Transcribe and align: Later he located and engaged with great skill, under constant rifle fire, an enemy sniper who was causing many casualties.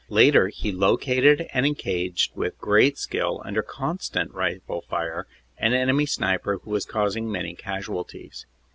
Later 0.09 0.47
he 0.47 0.71
located 0.71 1.45
and 1.53 1.63
engaged 1.63 2.35
with 2.35 2.57
great 2.57 2.97
skill, 2.97 3.39
under 3.45 3.61
constant 3.61 4.33
rifle 4.33 4.81
fire, 4.89 5.27
an 5.59 5.75
enemy 5.75 6.07
sniper 6.07 6.57
who 6.63 6.71
was 6.71 6.87
causing 6.87 7.31
many 7.31 7.53
casualties. 7.53 8.47